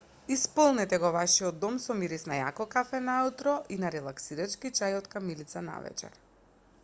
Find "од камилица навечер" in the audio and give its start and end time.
5.01-6.17